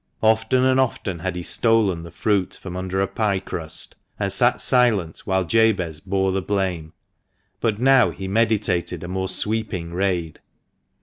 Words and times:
Often 0.23 0.63
and 0.63 0.79
often 0.79 1.19
had 1.19 1.35
he 1.35 1.43
stolen 1.43 2.01
the 2.01 2.09
fruit 2.09 2.55
from 2.55 2.75
under 2.75 3.01
a 3.01 3.07
pie 3.07 3.39
crust, 3.39 3.95
and 4.19 4.33
sat 4.33 4.59
silent 4.59 5.19
while 5.25 5.43
Jabez 5.43 5.99
bore 5.99 6.31
the 6.31 6.41
blame, 6.41 6.93
but 7.59 7.77
now 7.79 8.09
he 8.09 8.27
meditated 8.27 9.03
a 9.03 9.07
more 9.07 9.29
sweeping 9.29 9.93
raid. 9.93 10.39